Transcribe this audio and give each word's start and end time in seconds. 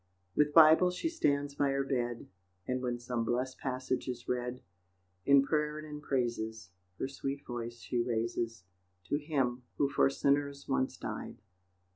With 0.35 0.51
Bible 0.51 0.89
she 0.89 1.09
stands 1.09 1.53
by 1.53 1.69
her 1.69 1.83
bed, 1.83 2.25
And 2.67 2.81
when 2.81 2.97
some 2.97 3.23
blest 3.23 3.59
passage 3.59 4.07
is 4.07 4.27
read, 4.27 4.63
In 5.27 5.43
prayer 5.43 5.77
and 5.77 5.87
in 5.87 6.01
praises 6.01 6.71
Her 6.97 7.07
sweet 7.07 7.45
voice 7.45 7.81
she 7.81 8.01
raises 8.01 8.63
To 9.09 9.17
Him 9.19 9.61
who 9.77 9.89
for 9.89 10.09
sinners 10.09 10.67
once 10.67 10.97
died. 10.97 11.37